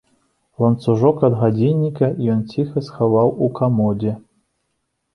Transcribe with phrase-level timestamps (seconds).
[0.63, 4.19] Ланцужок ад гадзінніка ён ціха схаваў у камодзе.